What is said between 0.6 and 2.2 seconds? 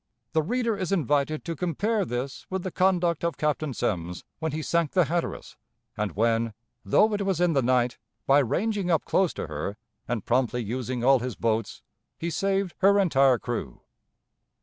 is invited to compare